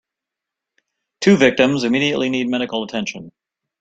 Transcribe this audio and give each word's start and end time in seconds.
Two 1.19 1.37
victims 1.37 1.83
immediately 1.83 2.27
need 2.29 2.49
medical 2.49 2.83
attention. 2.83 3.31